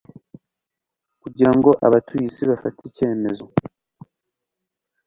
kugira 1.21 1.51
ngo 1.57 1.69
abatuye 1.85 2.25
isi 2.27 2.43
bafate 2.51 2.79
icyemezo 2.89 3.45